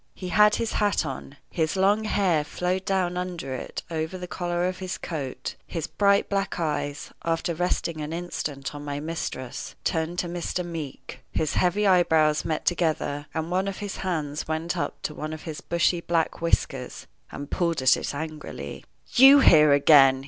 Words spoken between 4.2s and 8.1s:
collar of his coat; his bright black eyes, after resting